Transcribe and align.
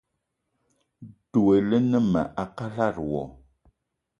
Dwé 1.31 1.55
a 1.75 1.79
ne 1.89 1.99
ma 2.11 2.21
a 2.41 2.43
kalada 2.57 3.01
wo. 3.11 3.23